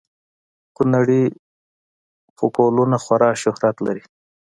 کونړي 0.75 1.21
فکولونه 2.37 2.97
خورا 3.03 3.31
شهرت 3.41 3.75
لري 3.87 4.03